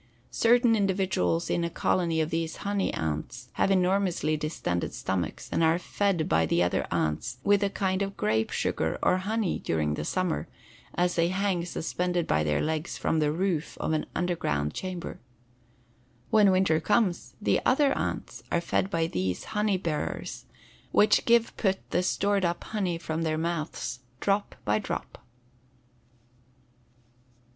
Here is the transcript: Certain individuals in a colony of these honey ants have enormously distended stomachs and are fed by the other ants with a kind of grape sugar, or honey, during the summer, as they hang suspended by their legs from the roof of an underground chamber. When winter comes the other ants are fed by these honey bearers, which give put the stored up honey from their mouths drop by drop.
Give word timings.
Certain 0.31 0.75
individuals 0.75 1.47
in 1.47 1.63
a 1.63 1.69
colony 1.69 2.19
of 2.21 2.31
these 2.31 2.55
honey 2.65 2.91
ants 2.91 3.49
have 3.53 3.69
enormously 3.69 4.35
distended 4.35 4.95
stomachs 4.95 5.47
and 5.51 5.63
are 5.63 5.77
fed 5.77 6.27
by 6.27 6.43
the 6.43 6.63
other 6.63 6.87
ants 6.89 7.37
with 7.43 7.61
a 7.63 7.69
kind 7.69 8.01
of 8.01 8.17
grape 8.17 8.49
sugar, 8.49 8.97
or 9.03 9.17
honey, 9.17 9.59
during 9.59 9.93
the 9.93 10.03
summer, 10.03 10.47
as 10.95 11.13
they 11.15 11.27
hang 11.27 11.63
suspended 11.63 12.25
by 12.25 12.43
their 12.43 12.61
legs 12.61 12.97
from 12.97 13.19
the 13.19 13.31
roof 13.31 13.77
of 13.79 13.93
an 13.93 14.07
underground 14.15 14.73
chamber. 14.73 15.19
When 16.31 16.49
winter 16.49 16.79
comes 16.79 17.35
the 17.39 17.61
other 17.63 17.95
ants 17.95 18.41
are 18.51 18.59
fed 18.59 18.89
by 18.89 19.05
these 19.05 19.43
honey 19.53 19.77
bearers, 19.77 20.45
which 20.91 21.25
give 21.25 21.55
put 21.57 21.77
the 21.91 22.01
stored 22.01 22.43
up 22.43 22.63
honey 22.63 22.97
from 22.97 23.21
their 23.21 23.37
mouths 23.37 23.99
drop 24.19 24.55
by 24.65 24.79
drop. 24.79 25.23